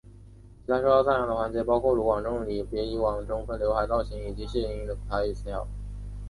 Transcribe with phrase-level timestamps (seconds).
[0.65, 5.67] 其他受到赞扬的环节包括卢广仲有别以往的中分浏海造型以及谢盈萱的台语口条。